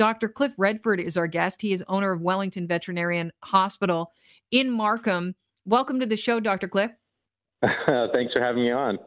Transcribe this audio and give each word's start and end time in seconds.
Dr. 0.00 0.30
Cliff 0.30 0.54
Redford 0.56 0.98
is 0.98 1.18
our 1.18 1.26
guest. 1.26 1.60
He 1.60 1.74
is 1.74 1.84
owner 1.86 2.12
of 2.12 2.22
Wellington 2.22 2.66
Veterinarian 2.66 3.32
Hospital 3.44 4.14
in 4.50 4.70
Markham. 4.70 5.34
Welcome 5.66 6.00
to 6.00 6.06
the 6.06 6.16
show, 6.16 6.40
Dr. 6.40 6.68
Cliff. 6.68 6.90
Thanks 7.62 8.32
for 8.32 8.40
having 8.40 8.62
me 8.62 8.70
on. 8.70 8.98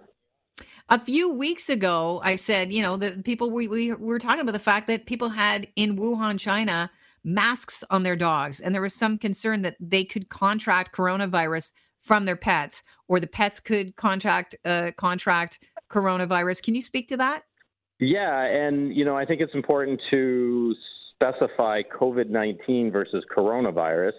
A 0.89 0.99
few 0.99 1.33
weeks 1.33 1.67
ago, 1.67 2.21
I 2.23 2.35
said, 2.35 2.71
you 2.71 2.83
know, 2.83 2.95
the 2.95 3.23
people 3.23 3.49
we, 3.49 3.67
we 3.67 3.91
were 3.91 4.19
talking 4.19 4.41
about 4.41 4.51
the 4.51 4.59
fact 4.59 4.85
that 4.85 5.07
people 5.07 5.29
had 5.29 5.67
in 5.75 5.97
Wuhan, 5.97 6.39
China, 6.39 6.91
masks 7.23 7.83
on 7.89 8.03
their 8.03 8.15
dogs, 8.15 8.59
and 8.59 8.75
there 8.75 8.81
was 8.83 8.93
some 8.93 9.17
concern 9.17 9.63
that 9.63 9.77
they 9.79 10.03
could 10.03 10.29
contract 10.29 10.95
coronavirus 10.95 11.71
from 12.01 12.25
their 12.25 12.35
pets, 12.35 12.83
or 13.07 13.19
the 13.19 13.25
pets 13.25 13.59
could 13.59 13.95
contract 13.95 14.55
uh, 14.63 14.91
contract 14.95 15.57
coronavirus. 15.89 16.61
Can 16.61 16.75
you 16.75 16.83
speak 16.83 17.07
to 17.07 17.17
that? 17.17 17.45
Yeah, 17.99 18.43
and 18.43 18.95
you 18.95 19.05
know, 19.05 19.15
I 19.15 19.25
think 19.25 19.41
it's 19.41 19.53
important 19.53 20.01
to 20.11 20.75
specify 21.15 21.81
COVID 21.97 22.29
nineteen 22.29 22.91
versus 22.91 23.23
coronavirus 23.35 24.13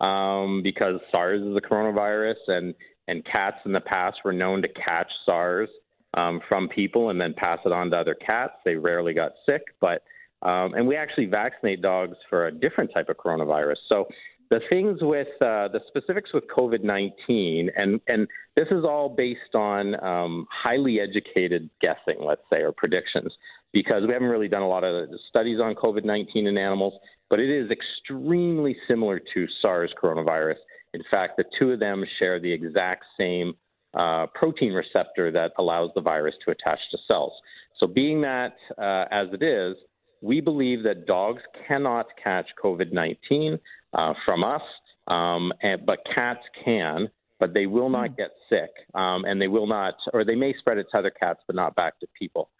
um, 0.00 0.62
because 0.62 1.00
SARS 1.10 1.42
is 1.42 1.56
a 1.56 1.60
coronavirus, 1.60 2.36
and 2.48 2.74
and 3.08 3.24
cats 3.24 3.58
in 3.64 3.72
the 3.72 3.80
past 3.80 4.18
were 4.24 4.32
known 4.32 4.62
to 4.62 4.68
catch 4.68 5.10
SARS 5.24 5.68
um, 6.14 6.40
from 6.48 6.68
people 6.68 7.10
and 7.10 7.20
then 7.20 7.34
pass 7.36 7.58
it 7.64 7.72
on 7.72 7.90
to 7.90 7.96
other 7.96 8.14
cats. 8.14 8.54
They 8.64 8.74
rarely 8.74 9.14
got 9.14 9.32
sick, 9.44 9.62
but 9.80 10.02
um, 10.42 10.74
and 10.74 10.86
we 10.86 10.96
actually 10.96 11.26
vaccinate 11.26 11.82
dogs 11.82 12.16
for 12.28 12.46
a 12.46 12.52
different 12.52 12.90
type 12.92 13.08
of 13.08 13.16
coronavirus. 13.16 13.76
So 13.88 14.06
the 14.50 14.60
things 14.70 14.98
with 15.02 15.28
uh, 15.40 15.68
the 15.68 15.80
specifics 15.88 16.32
with 16.32 16.44
COVID 16.48 16.84
19, 16.84 17.70
and, 17.76 18.00
and 18.06 18.28
this 18.54 18.66
is 18.70 18.84
all 18.84 19.08
based 19.08 19.54
on 19.54 20.02
um, 20.04 20.46
highly 20.50 21.00
educated 21.00 21.68
guessing, 21.80 22.24
let's 22.24 22.42
say, 22.50 22.62
or 22.62 22.72
predictions, 22.72 23.32
because 23.72 24.02
we 24.06 24.12
haven't 24.12 24.28
really 24.28 24.48
done 24.48 24.62
a 24.62 24.68
lot 24.68 24.84
of 24.84 25.08
studies 25.28 25.58
on 25.60 25.74
COVID 25.74 26.04
19 26.04 26.46
in 26.46 26.56
animals, 26.56 26.94
but 27.28 27.40
it 27.40 27.50
is 27.50 27.70
extremely 27.70 28.76
similar 28.88 29.20
to 29.34 29.46
SARS 29.60 29.92
coronavirus. 30.02 30.56
In 30.94 31.02
fact, 31.10 31.36
the 31.36 31.44
two 31.58 31.72
of 31.72 31.80
them 31.80 32.04
share 32.18 32.40
the 32.40 32.52
exact 32.52 33.04
same 33.18 33.54
uh, 33.94 34.26
protein 34.34 34.72
receptor 34.72 35.32
that 35.32 35.52
allows 35.58 35.90
the 35.94 36.00
virus 36.00 36.34
to 36.44 36.52
attach 36.52 36.78
to 36.90 36.98
cells. 37.08 37.32
So, 37.78 37.86
being 37.86 38.20
that 38.22 38.54
uh, 38.78 39.04
as 39.10 39.28
it 39.32 39.42
is, 39.42 39.76
we 40.22 40.40
believe 40.40 40.82
that 40.84 41.06
dogs 41.06 41.42
cannot 41.66 42.06
catch 42.22 42.46
COVID 42.62 42.92
19 42.92 43.58
uh, 43.96 44.14
from 44.24 44.44
us, 44.44 44.62
um, 45.08 45.52
and, 45.62 45.84
but 45.84 45.98
cats 46.14 46.40
can, 46.64 47.08
but 47.40 47.52
they 47.54 47.66
will 47.66 47.88
not 47.88 48.10
hmm. 48.10 48.16
get 48.16 48.30
sick, 48.48 48.70
um, 48.94 49.24
and 49.24 49.40
they 49.40 49.48
will 49.48 49.66
not, 49.66 49.94
or 50.12 50.24
they 50.24 50.36
may 50.36 50.54
spread 50.58 50.78
it 50.78 50.86
to 50.92 50.98
other 50.98 51.10
cats, 51.10 51.40
but 51.46 51.56
not 51.56 51.74
back 51.74 51.98
to 52.00 52.06
people. 52.18 52.50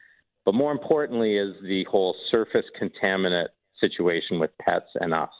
But 0.44 0.54
more 0.54 0.72
importantly, 0.72 1.36
is 1.36 1.54
the 1.62 1.84
whole 1.90 2.14
surface 2.30 2.64
contaminant 2.80 3.48
situation 3.80 4.38
with 4.38 4.50
pets 4.58 4.86
and 4.94 5.12
us. 5.12 5.30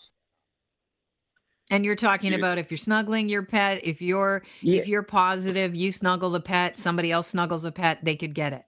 And 1.70 1.84
you're 1.84 1.97
talking 1.97 2.33
about 2.34 2.58
if 2.58 2.70
you're 2.70 2.78
snuggling 2.78 3.28
your 3.28 3.42
pet, 3.42 3.81
if 3.83 4.00
you're 4.00 4.44
yeah. 4.60 4.81
if 4.81 4.86
you're 4.86 5.03
positive, 5.03 5.75
you 5.75 5.91
snuggle 5.91 6.31
the 6.31 6.41
pet, 6.41 6.78
somebody 6.78 7.10
else 7.10 7.28
snuggles 7.28 7.64
a 7.64 7.72
pet, 7.72 8.05
they 8.05 8.14
could 8.14 8.34
get 8.34 8.53
it. 8.53 8.64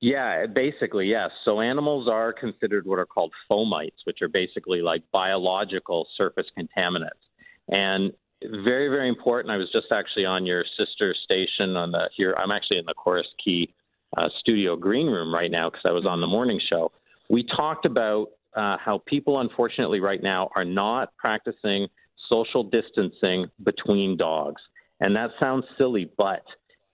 Yeah, 0.00 0.46
basically, 0.46 1.08
yes. 1.08 1.30
So 1.44 1.60
animals 1.60 2.08
are 2.08 2.32
considered 2.32 2.86
what 2.86 2.98
are 2.98 3.06
called 3.06 3.32
fomites, 3.50 4.00
which 4.04 4.22
are 4.22 4.28
basically 4.28 4.80
like 4.80 5.02
biological 5.12 6.06
surface 6.16 6.46
contaminants. 6.58 7.20
And 7.68 8.12
very, 8.42 8.88
very 8.88 9.08
important. 9.08 9.52
I 9.52 9.58
was 9.58 9.70
just 9.70 9.92
actually 9.92 10.24
on 10.24 10.46
your 10.46 10.64
sister 10.78 11.14
station 11.24 11.76
on 11.76 11.92
the 11.92 12.08
here. 12.16 12.34
I'm 12.38 12.50
actually 12.50 12.78
in 12.78 12.86
the 12.86 12.94
Corus 12.94 13.26
Quay 13.44 13.68
uh, 14.16 14.28
studio 14.40 14.76
green 14.76 15.06
room 15.06 15.34
right 15.34 15.50
now 15.50 15.68
because 15.68 15.84
I 15.84 15.92
was 15.92 16.06
on 16.06 16.22
the 16.22 16.26
morning 16.26 16.60
show. 16.70 16.90
We 17.28 17.44
talked 17.44 17.84
about 17.84 18.28
uh, 18.56 18.78
how 18.78 19.02
people, 19.06 19.40
unfortunately, 19.40 20.00
right 20.00 20.22
now 20.22 20.48
are 20.56 20.64
not 20.64 21.14
practicing 21.18 21.86
social 22.28 22.64
distancing 22.64 23.46
between 23.62 24.16
dogs. 24.16 24.62
And 25.00 25.14
that 25.16 25.30
sounds 25.38 25.64
silly, 25.76 26.10
but 26.16 26.42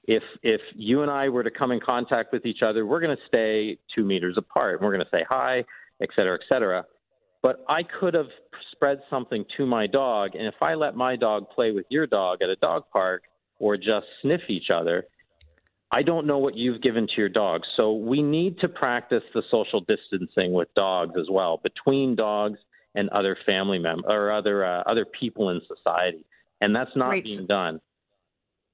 if 0.07 0.23
if 0.43 0.61
you 0.75 1.03
and 1.03 1.11
I 1.11 1.29
were 1.29 1.43
to 1.43 1.51
come 1.51 1.73
in 1.73 1.81
contact 1.81 2.33
with 2.33 2.47
each 2.47 2.63
other, 2.63 2.87
we're 2.87 3.01
going 3.01 3.17
to 3.17 3.23
stay 3.27 3.79
two 3.95 4.05
meters 4.05 4.37
apart. 4.37 4.75
And 4.77 4.87
we're 4.87 4.95
going 4.95 5.05
to 5.05 5.11
say 5.11 5.25
hi, 5.29 5.65
et 6.03 6.09
cetera, 6.15 6.35
et 6.35 6.45
cetera. 6.49 6.85
But 7.43 7.65
I 7.69 7.83
could 7.83 8.15
have 8.15 8.27
spread 8.73 9.01
something 9.09 9.45
to 9.57 9.67
my 9.67 9.87
dog, 9.87 10.35
and 10.35 10.47
if 10.47 10.61
I 10.61 10.75
let 10.75 10.97
my 10.97 11.17
dog 11.17 11.49
play 11.51 11.71
with 11.73 11.87
your 11.91 12.07
dog 12.07 12.43
at 12.43 12.49
a 12.49 12.57
dog 12.57 12.85
park 12.93 13.23
or 13.59 13.77
just 13.77 14.07
sniff 14.21 14.43
each 14.49 14.71
other, 14.71 15.05
I 15.93 16.03
don't 16.03 16.27
know 16.27 16.39
what 16.39 16.57
you've 16.57 16.83
given 16.83 17.07
to 17.07 17.13
your 17.17 17.29
dog. 17.29 17.63
So 17.77 17.93
we 17.93 18.21
need 18.21 18.59
to 18.61 18.69
practice 18.69 19.23
the 19.33 19.43
social 19.51 19.81
distancing 19.81 20.53
with 20.53 20.69
dogs 20.75 21.15
as 21.19 21.27
well, 21.31 21.61
between 21.63 22.17
dogs 22.17 22.59
and 22.95 23.09
other 23.11 23.37
family 23.47 23.79
members 23.79 24.05
or 24.09 24.33
other 24.33 24.65
uh, 24.65 24.83
other 24.83 25.05
people 25.05 25.51
in 25.51 25.61
society, 25.69 26.25
and 26.61 26.75
that's 26.75 26.91
not 26.97 27.13
being 27.23 27.47
done. 27.47 27.81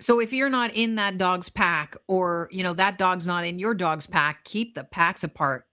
So 0.03 0.19
if 0.19 0.33
you're 0.33 0.51
not 0.51 0.75
in 0.75 0.97
that 0.97 1.17
dog's 1.17 1.49
pack 1.49 1.97
or, 2.09 2.49
you 2.51 2.65
know, 2.65 2.73
that 2.73 2.99
dog's 2.99 3.25
not 3.25 3.45
in 3.45 3.61
your 3.61 3.73
dog's 3.73 4.07
pack, 4.07 4.43
keep 4.43 4.75
the 4.75 4.83
packs 4.83 5.23
apart. 5.23 5.65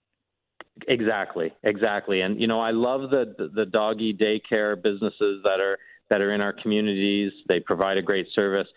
Exactly. 0.88 1.52
Exactly. 1.64 2.22
And 2.22 2.40
you 2.40 2.48
know, 2.48 2.62
I 2.62 2.72
love 2.72 3.10
the 3.10 3.50
the 3.56 3.66
doggy 3.66 4.14
daycare 4.14 4.82
businesses 4.82 5.42
that 5.44 5.60
are 5.60 5.78
that 6.10 6.22
are 6.22 6.34
in 6.34 6.42
our 6.42 6.54
communities. 6.54 7.32
They 7.48 7.60
provide 7.60 7.98
a 7.98 8.02
great 8.02 8.28
service. 8.34 8.68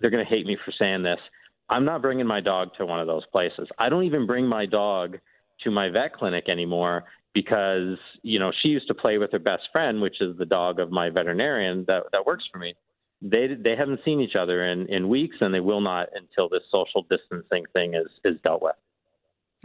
They're 0.00 0.10
going 0.10 0.24
to 0.24 0.28
hate 0.28 0.46
me 0.46 0.56
for 0.64 0.72
saying 0.78 1.02
this. 1.02 1.20
I'm 1.68 1.84
not 1.84 2.02
bringing 2.02 2.26
my 2.26 2.40
dog 2.40 2.70
to 2.78 2.86
one 2.86 2.98
of 2.98 3.06
those 3.06 3.24
places. 3.30 3.68
I 3.78 3.88
don't 3.88 4.04
even 4.04 4.26
bring 4.26 4.46
my 4.46 4.66
dog 4.66 5.18
to 5.62 5.70
my 5.70 5.88
vet 5.90 6.14
clinic 6.14 6.48
anymore 6.48 7.04
because, 7.32 7.96
you 8.22 8.38
know, 8.38 8.52
she 8.62 8.68
used 8.68 8.88
to 8.88 8.94
play 8.94 9.18
with 9.18 9.32
her 9.32 9.38
best 9.38 9.62
friend, 9.70 10.00
which 10.00 10.20
is 10.20 10.36
the 10.36 10.44
dog 10.44 10.80
of 10.80 10.90
my 10.90 11.10
veterinarian 11.10 11.84
that 11.88 12.04
that 12.12 12.26
works 12.26 12.44
for 12.50 12.58
me 12.58 12.74
they 13.24 13.48
they 13.58 13.74
haven't 13.76 14.00
seen 14.04 14.20
each 14.20 14.36
other 14.38 14.66
in, 14.66 14.86
in 14.86 15.08
weeks, 15.08 15.36
and 15.40 15.52
they 15.52 15.60
will 15.60 15.80
not 15.80 16.08
until 16.14 16.48
this 16.48 16.62
social 16.70 17.06
distancing 17.10 17.64
thing 17.72 17.94
is 17.94 18.06
is 18.24 18.38
dealt 18.44 18.62
with. 18.62 18.74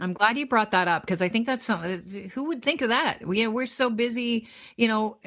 I'm 0.00 0.14
glad 0.14 0.38
you 0.38 0.46
brought 0.46 0.70
that 0.70 0.88
up 0.88 1.02
because 1.02 1.20
I 1.20 1.28
think 1.28 1.46
that's 1.46 1.62
something. 1.62 2.30
Who 2.34 2.44
would 2.44 2.62
think 2.62 2.80
of 2.80 2.88
that? 2.88 3.18
We 3.26 3.46
we're 3.46 3.66
so 3.66 3.90
busy, 3.90 4.48
you 4.76 4.88
know, 4.88 5.18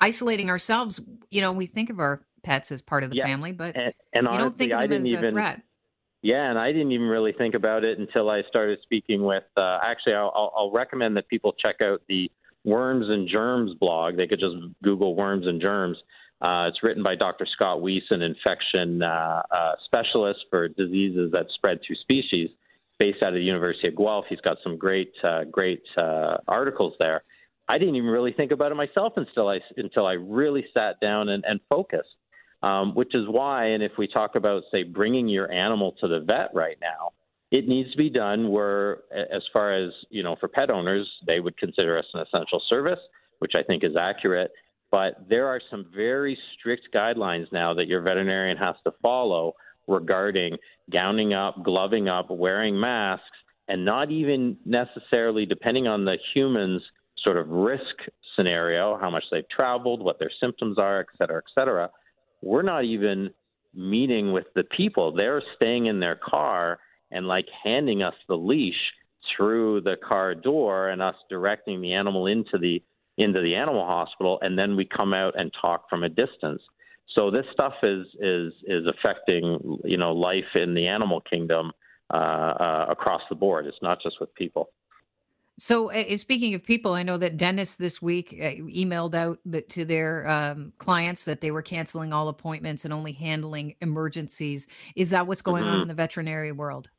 isolating 0.00 0.48
ourselves. 0.48 1.00
You 1.28 1.42
know, 1.42 1.52
we 1.52 1.66
think 1.66 1.90
of 1.90 2.00
our 2.00 2.22
pets 2.42 2.72
as 2.72 2.80
part 2.80 3.04
of 3.04 3.10
the 3.10 3.16
yeah. 3.16 3.26
family, 3.26 3.52
but 3.52 3.76
and, 3.76 3.92
and 4.14 4.22
you 4.22 4.28
honestly, 4.28 4.38
don't 4.38 4.58
think 4.58 4.72
of 4.72 4.78
them 4.78 4.84
I 4.84 4.86
didn't 4.86 5.06
as 5.06 5.12
even, 5.12 5.24
a 5.26 5.30
threat. 5.30 5.62
Yeah, 6.22 6.48
and 6.48 6.58
I 6.58 6.72
didn't 6.72 6.92
even 6.92 7.06
really 7.06 7.32
think 7.32 7.54
about 7.54 7.84
it 7.84 7.98
until 7.98 8.30
I 8.30 8.42
started 8.48 8.78
speaking 8.82 9.22
with. 9.22 9.44
Uh, 9.54 9.78
actually, 9.84 10.14
I'll, 10.14 10.52
I'll 10.56 10.72
recommend 10.72 11.16
that 11.18 11.28
people 11.28 11.52
check 11.52 11.82
out 11.82 12.00
the 12.08 12.30
Worms 12.64 13.06
and 13.08 13.28
Germs 13.28 13.74
blog. 13.78 14.16
They 14.16 14.26
could 14.26 14.40
just 14.40 14.56
Google 14.82 15.14
worms 15.14 15.46
and 15.46 15.60
germs. 15.60 15.98
Uh, 16.40 16.68
it's 16.68 16.82
written 16.82 17.02
by 17.02 17.14
Dr. 17.14 17.46
Scott 17.46 17.78
Weese, 17.78 18.10
an 18.10 18.20
infection 18.20 19.02
uh, 19.02 19.42
uh, 19.50 19.72
specialist 19.86 20.40
for 20.50 20.68
diseases 20.68 21.32
that 21.32 21.46
spread 21.54 21.80
through 21.86 21.96
species, 21.96 22.50
based 22.98 23.22
out 23.22 23.28
of 23.28 23.34
the 23.34 23.42
University 23.42 23.88
of 23.88 23.96
Guelph. 23.96 24.26
He's 24.28 24.40
got 24.40 24.58
some 24.62 24.76
great, 24.76 25.12
uh, 25.24 25.44
great 25.44 25.82
uh, 25.96 26.36
articles 26.46 26.94
there. 26.98 27.22
I 27.68 27.78
didn't 27.78 27.96
even 27.96 28.10
really 28.10 28.32
think 28.32 28.52
about 28.52 28.70
it 28.70 28.76
myself 28.76 29.14
until 29.16 29.48
I 29.48 29.58
until 29.76 30.06
I 30.06 30.12
really 30.12 30.64
sat 30.72 31.00
down 31.00 31.28
and, 31.30 31.44
and 31.46 31.60
focused. 31.68 32.08
Um, 32.62 32.94
which 32.94 33.14
is 33.14 33.28
why, 33.28 33.66
and 33.66 33.82
if 33.82 33.92
we 33.98 34.08
talk 34.08 34.34
about, 34.34 34.62
say, 34.72 34.82
bringing 34.82 35.28
your 35.28 35.52
animal 35.52 35.94
to 36.00 36.08
the 36.08 36.20
vet 36.20 36.48
right 36.54 36.78
now, 36.80 37.12
it 37.50 37.68
needs 37.68 37.90
to 37.92 37.98
be 37.98 38.08
done 38.08 38.48
where, 38.50 39.02
as 39.12 39.42
far 39.52 39.74
as 39.74 39.92
you 40.08 40.22
know, 40.22 40.36
for 40.40 40.48
pet 40.48 40.70
owners, 40.70 41.06
they 41.26 41.38
would 41.38 41.56
consider 41.58 41.98
us 41.98 42.06
an 42.14 42.20
essential 42.20 42.60
service, 42.68 42.98
which 43.40 43.52
I 43.54 43.62
think 43.62 43.84
is 43.84 43.94
accurate 43.94 44.50
but 44.90 45.26
there 45.28 45.46
are 45.46 45.60
some 45.70 45.86
very 45.94 46.38
strict 46.54 46.88
guidelines 46.94 47.50
now 47.52 47.74
that 47.74 47.86
your 47.86 48.02
veterinarian 48.02 48.56
has 48.56 48.76
to 48.84 48.92
follow 49.02 49.54
regarding 49.86 50.56
gowning 50.92 51.32
up, 51.32 51.62
gloving 51.64 52.08
up, 52.08 52.30
wearing 52.30 52.78
masks, 52.78 53.24
and 53.68 53.84
not 53.84 54.10
even 54.10 54.56
necessarily 54.64 55.46
depending 55.46 55.86
on 55.86 56.04
the 56.04 56.16
human's 56.34 56.82
sort 57.22 57.36
of 57.36 57.48
risk 57.48 57.96
scenario, 58.36 58.98
how 58.98 59.10
much 59.10 59.24
they've 59.30 59.48
traveled, 59.48 60.02
what 60.02 60.18
their 60.18 60.30
symptoms 60.40 60.78
are, 60.78 61.00
et 61.00 61.06
cetera, 61.18 61.38
et 61.38 61.50
cetera. 61.54 61.90
We're 62.42 62.62
not 62.62 62.84
even 62.84 63.30
meeting 63.74 64.32
with 64.32 64.46
the 64.54 64.64
people. 64.76 65.12
They're 65.12 65.42
staying 65.56 65.86
in 65.86 66.00
their 66.00 66.16
car 66.16 66.78
and 67.10 67.26
like 67.26 67.46
handing 67.64 68.02
us 68.02 68.14
the 68.28 68.36
leash 68.36 68.74
through 69.36 69.80
the 69.80 69.96
car 70.06 70.34
door 70.34 70.90
and 70.90 71.02
us 71.02 71.16
directing 71.28 71.80
the 71.80 71.92
animal 71.92 72.26
into 72.26 72.58
the 72.58 72.82
into 73.18 73.40
the 73.40 73.54
animal 73.54 73.84
hospital, 73.84 74.38
and 74.42 74.58
then 74.58 74.76
we 74.76 74.84
come 74.84 75.14
out 75.14 75.34
and 75.38 75.50
talk 75.60 75.88
from 75.88 76.02
a 76.02 76.08
distance. 76.08 76.62
So 77.14 77.30
this 77.30 77.46
stuff 77.52 77.74
is 77.82 78.06
is 78.20 78.52
is 78.64 78.84
affecting 78.86 79.78
you 79.84 79.96
know 79.96 80.12
life 80.12 80.44
in 80.54 80.74
the 80.74 80.86
animal 80.86 81.20
kingdom 81.22 81.72
uh, 82.12 82.16
uh, 82.16 82.86
across 82.88 83.22
the 83.28 83.34
board. 83.34 83.66
It's 83.66 83.82
not 83.82 84.02
just 84.02 84.20
with 84.20 84.34
people. 84.34 84.70
So, 85.58 85.90
uh, 85.90 86.16
speaking 86.18 86.52
of 86.52 86.62
people, 86.64 86.92
I 86.92 87.02
know 87.02 87.16
that 87.16 87.38
dentists 87.38 87.76
this 87.76 88.02
week 88.02 88.34
uh, 88.34 88.60
emailed 88.60 89.14
out 89.14 89.38
to 89.70 89.84
their 89.86 90.28
um, 90.28 90.74
clients 90.76 91.24
that 91.24 91.40
they 91.40 91.50
were 91.50 91.62
canceling 91.62 92.12
all 92.12 92.28
appointments 92.28 92.84
and 92.84 92.92
only 92.92 93.12
handling 93.12 93.74
emergencies. 93.80 94.66
Is 94.94 95.10
that 95.10 95.26
what's 95.26 95.40
going 95.40 95.64
mm-hmm. 95.64 95.74
on 95.74 95.82
in 95.82 95.88
the 95.88 95.94
veterinary 95.94 96.52
world? 96.52 96.90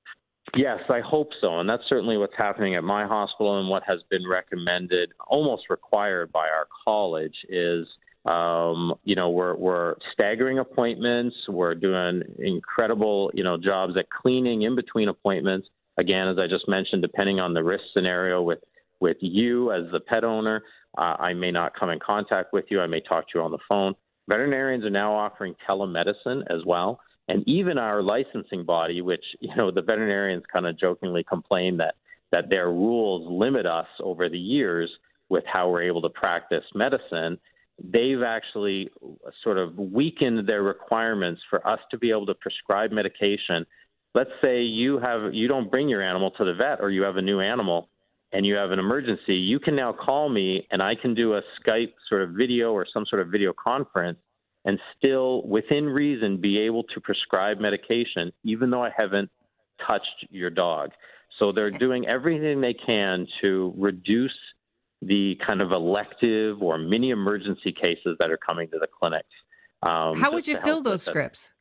Yes, 0.58 0.80
I 0.90 1.02
hope 1.02 1.30
so. 1.40 1.60
And 1.60 1.70
that's 1.70 1.84
certainly 1.88 2.18
what's 2.18 2.36
happening 2.36 2.76
at 2.76 2.84
my 2.84 3.06
hospital 3.06 3.60
and 3.60 3.70
what 3.70 3.84
has 3.88 4.00
been 4.10 4.28
recommended, 4.28 5.12
almost 5.28 5.70
required 5.70 6.32
by 6.32 6.48
our 6.48 6.68
college, 6.84 7.36
is 7.48 7.88
um, 8.26 8.96
you 9.04 9.16
know, 9.16 9.30
we're, 9.30 9.56
we're 9.56 9.96
staggering 10.14 10.60
appointments. 10.60 11.36
We're 11.48 11.76
doing 11.76 12.24
incredible, 12.40 13.32
you 13.34 13.44
know, 13.44 13.58
jobs 13.58 13.94
at 13.98 14.10
cleaning 14.10 14.64
in 14.64 14.76
between 14.76 15.08
appointments. 15.10 15.68
Again, 15.98 16.28
as 16.28 16.38
I 16.38 16.48
just 16.48 16.68
mentioned, 16.68 17.02
depending 17.04 17.40
on 17.40 17.54
the 17.54 17.64
risk 17.64 17.84
scenario 17.94 18.42
with, 18.42 18.60
with 19.00 19.18
you 19.22 19.72
as 19.72 19.84
the 19.92 20.00
pet 20.00 20.24
owner, 20.24 20.64
uh, 20.98 21.16
I 21.20 21.34
may 21.34 21.52
not 21.52 21.74
come 21.80 21.90
in 21.90 22.00
contact 22.00 22.52
with 22.52 22.66
you. 22.70 22.82
I 22.82 22.88
may 22.88 23.00
talk 23.00 23.26
to 23.30 23.40
you 23.40 23.42
on 23.42 23.52
the 23.52 23.60
phone. 23.70 23.94
Veterinarians 24.28 24.84
are 24.84 24.90
now 24.90 25.14
offering 25.14 25.56
telemedicine 25.68 26.42
as 26.50 26.66
well. 26.66 27.00
And 27.28 27.44
even 27.48 27.78
our 27.78 28.02
licensing 28.02 28.64
body, 28.64 29.02
which, 29.02 29.24
you 29.40 29.56
know, 29.56 29.72
the 29.72 29.82
veterinarians 29.82 30.44
kind 30.52 30.66
of 30.66 30.80
jokingly 30.80 31.24
complain 31.24 31.78
that, 31.78 31.96
that 32.32 32.50
their 32.50 32.68
rules 32.68 33.28
limit 33.30 33.66
us 33.66 33.88
over 34.02 34.30
the 34.30 34.40
years 34.40 34.90
with 35.30 35.44
how 35.46 35.70
we're 35.70 35.84
able 35.84 36.02
to 36.02 36.10
practice 36.10 36.64
medicine 36.74 37.38
they've 37.84 38.24
actually 38.24 38.90
sort 39.44 39.58
of 39.58 39.78
weakened 39.78 40.48
their 40.48 40.64
requirements 40.64 41.42
for 41.50 41.66
us 41.68 41.80
to 41.92 41.98
be 41.98 42.10
able 42.10 42.26
to 42.26 42.34
prescribe 42.36 42.92
medication. 42.92 43.66
Let's 44.16 44.32
say 44.42 44.62
you 44.62 45.00
have 45.00 45.34
you 45.34 45.48
don't 45.48 45.70
bring 45.70 45.90
your 45.90 46.02
animal 46.02 46.32
to 46.32 46.46
the 46.46 46.54
vet 46.54 46.80
or 46.82 46.90
you 46.90 47.04
have 47.04 47.18
a 47.18 47.22
new 47.22 47.40
animal 47.40 47.90
and 48.34 48.46
you 48.46 48.56
have 48.56 48.72
an 48.72 48.80
emergency, 48.80 49.36
you 49.36 49.58
can 49.60 49.76
now 49.76 49.94
call 49.94 50.28
me 50.28 50.68
and 50.72 50.82
I 50.82 50.96
can 50.96 51.14
do 51.14 51.36
a 51.36 51.42
Skype 51.62 51.94
sort 52.10 52.24
of 52.24 52.32
video 52.32 52.74
or 52.74 52.86
some 52.92 53.06
sort 53.06 53.22
of 53.22 53.30
video 53.30 53.54
conference 53.54 54.18
and 54.68 54.78
still 54.98 55.42
within 55.48 55.86
reason 55.86 56.40
be 56.40 56.60
able 56.60 56.84
to 56.84 57.00
prescribe 57.00 57.58
medication 57.60 58.32
even 58.44 58.70
though 58.70 58.84
I 58.84 58.92
haven't 58.96 59.32
touched 59.88 60.28
your 60.30 60.50
dog. 60.50 60.92
So 61.40 61.52
they're 61.52 61.72
doing 61.72 62.06
everything 62.08 62.62
they 62.62 62.74
can 62.74 63.26
to 63.42 63.74
reduce 63.78 64.38
the 65.02 65.36
kind 65.46 65.62
of 65.62 65.72
elective 65.72 66.62
or 66.62 66.78
mini 66.78 67.12
emergency 67.12 67.72
cases 67.72 68.18
that 68.20 68.30
are 68.30 68.38
coming 68.38 68.68
to 68.70 68.80
the 68.80 68.88
clinic. 68.88 69.26
Um, 69.84 70.20
How 70.20 70.32
would 70.32 70.48
you 70.48 70.58
fill 70.58 70.82
those 70.82 71.04
scripts? 71.04 71.54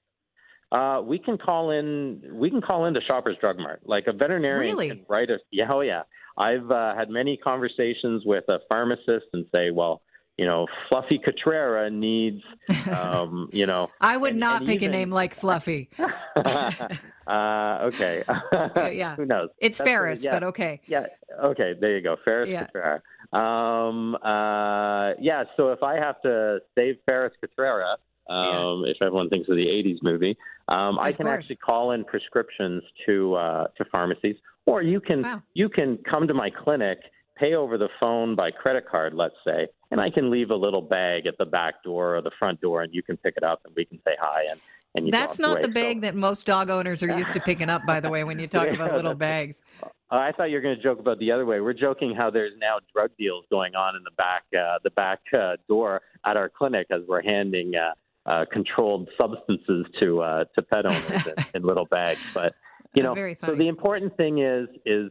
Uh, 0.73 1.01
we 1.05 1.19
can 1.19 1.39
call 1.39 1.71
in. 1.71 2.23
We 2.33 2.51
can 2.51 2.61
call 2.61 2.87
in 2.87 2.97
into 2.97 3.07
Shoppers 3.07 3.37
Drug 3.41 3.59
Mart. 3.59 3.83
Like 3.85 4.07
a 4.09 4.13
veterinarian 4.13 4.75
really? 4.75 4.89
can 4.89 5.07
write 5.09 5.31
a. 5.31 5.39
Yeah, 5.53 5.67
oh 5.71 5.83
yeah. 5.83 6.03
I've 6.39 6.71
uh, 6.71 6.97
had 6.97 7.09
many 7.09 7.37
conversations 7.37 8.23
with 8.25 8.45
a 8.49 8.59
pharmacist 8.69 9.27
and 9.33 9.47
say, 9.53 9.71
well, 9.71 10.03
you 10.39 10.45
know, 10.45 10.67
Fluffy 10.89 11.19
Catrera 11.19 11.91
needs, 11.91 12.43
um, 12.91 13.49
you 13.53 13.67
know. 13.67 13.89
I 14.01 14.17
would 14.17 14.33
and, 14.33 14.41
not 14.41 14.59
and 14.59 14.67
pick 14.67 14.83
even... 14.83 14.91
a 14.91 14.99
name 14.99 15.11
like 15.11 15.35
Fluffy. 15.35 15.89
uh, 15.99 17.79
okay. 17.83 18.23
yeah. 18.95 19.17
Who 19.17 19.25
knows? 19.25 19.49
It's 19.59 19.79
That's 19.79 19.89
Ferris, 19.89 20.25
yeah. 20.25 20.33
but 20.33 20.45
okay. 20.45 20.81
Yeah. 20.87 21.07
Okay. 21.43 21.75
There 21.81 21.97
you 21.97 22.03
go. 22.03 22.17
Ferris 22.25 22.51
yeah. 22.51 22.67
Catrera. 22.67 23.03
Um, 23.33 24.15
uh, 24.17 25.15
yeah. 25.21 25.45
So 25.57 25.73
if 25.73 25.83
I 25.83 25.97
have 25.97 26.21
to 26.23 26.59
save 26.77 26.97
Ferris 27.07 27.33
Catrera, 27.41 27.97
um, 28.29 28.83
yeah. 28.85 28.91
if 28.91 28.97
everyone 29.01 29.31
thinks 29.31 29.49
of 29.49 29.57
the 29.57 29.67
'80s 29.67 29.99
movie, 30.03 30.37
um, 30.69 30.99
I 30.99 31.13
can 31.13 31.27
course. 31.27 31.39
actually 31.39 31.57
call 31.57 31.93
in 31.93 32.05
prescriptions 32.05 32.83
to 33.07 33.35
uh, 33.35 33.67
to 33.79 33.85
pharmacies, 33.87 34.37
or 34.67 34.83
you 34.83 35.01
can 35.01 35.23
wow. 35.23 35.43
you 35.55 35.71
can 35.71 35.99
come 36.09 36.29
to 36.29 36.35
my 36.35 36.51
clinic 36.51 36.99
pay 37.37 37.55
over 37.55 37.79
the 37.79 37.89
phone 38.01 38.35
by 38.35 38.51
credit 38.51 38.89
card, 38.89 39.15
let's 39.15 39.37
say, 39.45 39.69
and 39.91 40.01
I 40.01 40.11
can 40.11 40.31
leave 40.31 40.51
a 40.51 40.57
little 40.57 40.83
bag 40.83 41.27
at 41.27 41.39
the 41.39 41.45
back 41.45 41.83
door 41.83 42.17
or 42.17 42.23
the 42.23 42.31
front 42.39 42.61
door, 42.61 42.83
and 42.83 42.95
you 42.95 43.03
can 43.03 43.17
pick 43.17 43.35
it 43.37 43.43
up, 43.43 43.61
and 43.65 43.75
we 43.77 43.85
can 43.85 43.99
say 44.05 44.17
hi. 44.21 44.43
And, 44.51 44.61
and 44.95 45.13
that's 45.13 45.39
not 45.39 45.61
the 45.61 45.69
bag 45.69 45.99
so. 45.99 46.01
that 46.03 46.15
most 46.15 46.47
dog 46.47 46.71
owners 46.71 47.03
are 47.03 47.17
used 47.17 47.33
to 47.35 47.41
picking 47.41 47.69
up, 47.69 47.85
by 47.87 48.01
the 48.01 48.09
way, 48.09 48.25
when 48.25 48.39
you 48.39 48.47
talk 48.47 48.67
yeah, 48.67 48.75
about 48.75 48.95
little 48.95 49.15
bags. 49.15 49.61
Uh, 49.83 49.89
I 50.11 50.33
thought 50.33 50.45
you 50.45 50.57
were 50.57 50.63
going 50.63 50.77
to 50.77 50.83
joke 50.83 50.99
about 50.99 51.19
the 51.19 51.33
other 51.33 51.45
way. 51.45 51.61
We're 51.61 51.73
joking 51.73 52.15
how 52.15 52.31
there's 52.31 52.53
now 52.59 52.79
drug 52.95 53.11
deals 53.19 53.45
going 53.51 53.75
on 53.75 53.97
in 53.97 54.03
the 54.05 54.13
back 54.13 54.45
uh, 54.55 54.79
the 54.85 54.91
back 54.91 55.21
uh, 55.37 55.57
door 55.69 56.01
at 56.25 56.37
our 56.37 56.49
clinic 56.49 56.87
as 56.91 57.03
we're 57.09 57.23
handing 57.23 57.73
uh, 57.75 57.93
uh, 58.29 58.45
controlled 58.53 59.09
substances 59.19 59.87
to 60.01 60.21
uh, 60.23 60.45
to 60.55 60.63
pet 60.63 60.87
owners 60.87 61.27
in, 61.27 61.45
in 61.55 61.63
little 61.63 61.87
bags. 61.87 62.21
But 62.35 62.55
you 62.95 63.03
know, 63.03 63.15
so 63.45 63.55
the 63.55 63.69
important 63.69 64.17
thing 64.17 64.39
is 64.39 64.69
is 64.85 65.11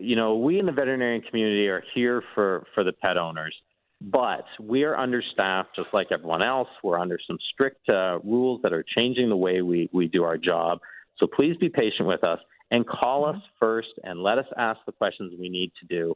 you 0.00 0.16
know, 0.16 0.36
we 0.36 0.58
in 0.58 0.66
the 0.66 0.72
veterinarian 0.72 1.22
community 1.22 1.68
are 1.68 1.82
here 1.94 2.22
for, 2.34 2.66
for 2.74 2.84
the 2.84 2.92
pet 2.92 3.16
owners, 3.16 3.54
but 4.00 4.44
we 4.60 4.84
are 4.84 4.96
understaffed 4.96 5.76
just 5.76 5.88
like 5.92 6.08
everyone 6.12 6.42
else. 6.42 6.68
We're 6.82 6.98
under 6.98 7.18
some 7.26 7.38
strict 7.52 7.88
uh, 7.88 8.18
rules 8.24 8.60
that 8.62 8.72
are 8.72 8.84
changing 8.96 9.28
the 9.28 9.36
way 9.36 9.62
we, 9.62 9.88
we 9.92 10.08
do 10.08 10.24
our 10.24 10.36
job. 10.36 10.78
So 11.18 11.26
please 11.26 11.56
be 11.56 11.68
patient 11.68 12.08
with 12.08 12.24
us 12.24 12.38
and 12.70 12.86
call 12.86 13.24
mm-hmm. 13.24 13.38
us 13.38 13.44
first 13.58 13.88
and 14.02 14.22
let 14.22 14.38
us 14.38 14.46
ask 14.58 14.80
the 14.86 14.92
questions 14.92 15.32
we 15.38 15.48
need 15.48 15.72
to 15.80 15.86
do. 15.86 16.14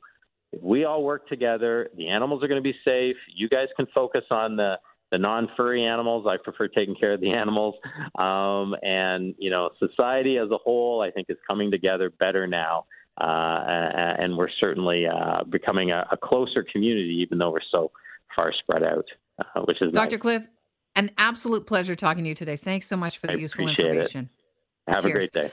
If 0.52 0.62
we 0.62 0.84
all 0.84 1.02
work 1.02 1.28
together, 1.28 1.88
the 1.96 2.08
animals 2.08 2.42
are 2.42 2.48
going 2.48 2.62
to 2.62 2.66
be 2.68 2.76
safe. 2.84 3.16
You 3.34 3.48
guys 3.48 3.68
can 3.76 3.86
focus 3.94 4.24
on 4.30 4.56
the 4.56 4.76
the 5.10 5.18
non-furry 5.18 5.84
animals. 5.84 6.26
I 6.28 6.36
prefer 6.36 6.68
taking 6.68 6.94
care 6.94 7.14
of 7.14 7.20
the 7.20 7.30
animals, 7.30 7.74
um, 8.18 8.74
and 8.82 9.34
you 9.38 9.50
know, 9.50 9.70
society 9.78 10.36
as 10.36 10.50
a 10.50 10.58
whole, 10.58 11.00
I 11.00 11.10
think, 11.10 11.28
is 11.30 11.38
coming 11.46 11.70
together 11.70 12.10
better 12.10 12.46
now. 12.46 12.84
Uh, 13.20 14.14
and 14.18 14.36
we're 14.36 14.50
certainly 14.60 15.06
uh, 15.06 15.42
becoming 15.44 15.90
a, 15.90 16.06
a, 16.12 16.16
closer 16.16 16.64
community, 16.70 17.18
even 17.20 17.38
though 17.38 17.50
we're 17.50 17.58
so 17.70 17.90
far 18.34 18.52
spread 18.52 18.84
out, 18.84 19.06
uh, 19.40 19.60
which 19.62 19.82
is 19.82 19.92
Dr. 19.92 20.12
Nice. 20.12 20.20
Cliff. 20.20 20.48
An 20.94 21.10
absolute 21.18 21.66
pleasure 21.66 21.96
talking 21.96 22.24
to 22.24 22.28
you 22.28 22.34
today. 22.34 22.56
Thanks 22.56 22.86
so 22.86 22.96
much 22.96 23.18
for 23.18 23.26
the 23.26 23.32
I 23.32 23.36
useful 23.36 23.68
information. 23.68 24.30
It. 24.86 24.92
Have 24.92 25.02
Cheers. 25.02 25.10
a 25.10 25.18
great 25.18 25.32
day. 25.32 25.52